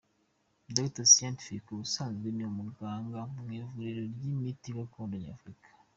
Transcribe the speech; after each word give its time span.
Dr 0.75 1.05
Scientific 1.11 1.65
ubusanzwe 1.73 2.27
ni 2.31 2.43
umuganga 2.51 3.19
mu 3.43 3.51
Ivuriro 3.61 4.01
ry'Imiti 4.13 4.69
Gakondo 4.77 5.15
Nyafrika. 5.25 5.67